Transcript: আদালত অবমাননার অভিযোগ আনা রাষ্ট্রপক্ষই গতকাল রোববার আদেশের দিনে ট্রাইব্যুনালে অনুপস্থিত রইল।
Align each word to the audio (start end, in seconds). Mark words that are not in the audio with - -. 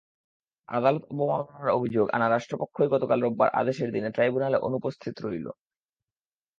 আদালত 0.69 1.03
অবমাননার 1.11 1.69
অভিযোগ 1.69 2.05
আনা 2.09 2.27
রাষ্ট্রপক্ষই 2.29 2.91
গতকাল 2.93 3.19
রোববার 3.21 3.49
আদেশের 3.53 3.89
দিনে 3.91 4.09
ট্রাইব্যুনালে 4.11 4.57
অনুপস্থিত 4.67 5.15
রইল। 5.19 5.47